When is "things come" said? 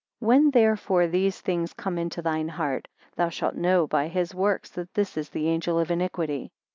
1.41-1.99